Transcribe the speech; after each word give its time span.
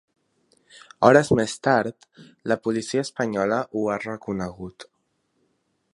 Hores 1.09 1.29
més 1.39 1.53
tard, 1.67 2.09
la 2.53 2.59
policia 2.69 3.03
espanyola 3.07 3.61
ho 3.81 3.87
ha 3.97 4.01
reconegut. 4.09 4.91